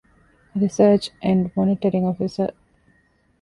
[0.61, 2.49] ރިސަރޗް އެންޑް މޮނިޓަރިންގ އޮފިސަރ